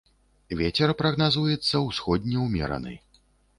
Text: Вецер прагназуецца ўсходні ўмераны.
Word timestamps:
Вецер 0.61 0.93
прагназуецца 1.01 1.83
ўсходні 1.87 2.43
ўмераны. 2.49 2.99